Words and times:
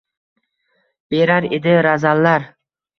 Berar 1.15 1.49
edi 1.59 1.79
razallar. 1.91 2.53